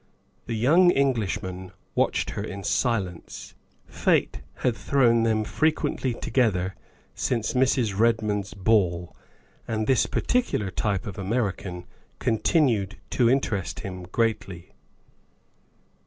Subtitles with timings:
[0.47, 3.53] The young Englishman watched her in silence.
[3.85, 6.73] Fate had thrown them frequently together
[7.13, 7.95] since Mrs.
[7.95, 9.15] Redmond's ball,
[9.67, 11.85] and this particular type of American
[12.17, 14.73] continued to interest him greatly.